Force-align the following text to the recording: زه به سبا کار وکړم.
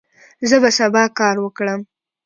زه 0.49 0.55
به 0.61 0.69
سبا 0.77 1.03
کار 1.19 1.35
وکړم. 1.41 1.81